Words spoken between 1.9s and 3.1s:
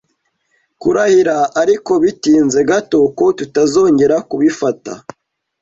bitinze gato